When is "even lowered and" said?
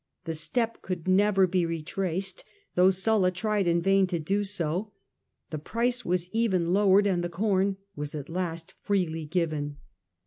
6.31-7.23